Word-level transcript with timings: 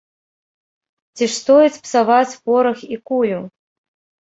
Ці 1.19 1.23
ж 1.23 1.27
стоіць 1.41 1.81
псаваць 1.85 2.39
порах 2.49 2.77
і 2.99 3.01
кулю!?. 3.13 3.41